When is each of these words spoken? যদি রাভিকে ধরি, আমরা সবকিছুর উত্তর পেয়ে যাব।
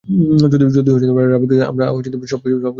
যদি 0.43 0.55
রাভিকে 0.57 0.81
ধরি, 0.87 1.05
আমরা 1.63 1.83
সবকিছুর 1.87 2.19
উত্তর 2.19 2.41
পেয়ে 2.43 2.55
যাব। 2.55 2.67